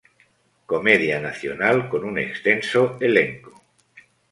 [0.65, 3.61] Comedia nacional con un extenso elenco.